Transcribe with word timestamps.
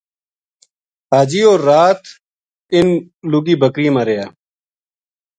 حاجی 1.11 1.41
ہور 1.45 1.59
رات 1.67 2.01
اِنھ 2.73 2.93
لُگی 3.31 3.55
بکریاں 3.61 3.93
ما 3.95 4.01
رہیا 4.07 4.25